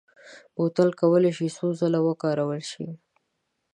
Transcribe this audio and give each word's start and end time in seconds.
بوتل 0.55 0.89
کولای 0.99 1.31
شي 1.37 1.47
څو 1.57 1.67
ځله 1.79 1.99
وکارول 2.03 2.61
شي. 2.71 2.87